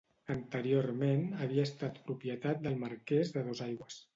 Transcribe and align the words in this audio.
Anteriorment 0.35 1.21
havia 1.45 1.67
estat 1.71 2.01
propietat 2.09 2.65
del 2.67 2.81
Marqués 2.87 3.35
de 3.37 3.49
Dosaigües. 3.51 4.03